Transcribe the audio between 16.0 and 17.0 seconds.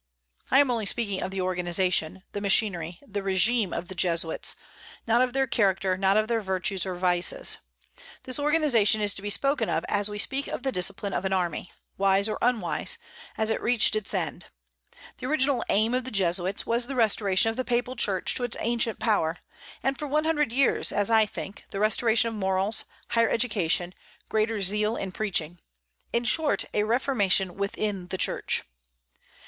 the Jesuits was the